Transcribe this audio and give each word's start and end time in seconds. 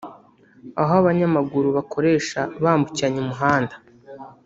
aho 0.81 0.93
abanyamaguru 1.01 1.67
bakoresha 1.77 2.39
bambukiranya 2.63 3.19
umuhanda 3.25 3.75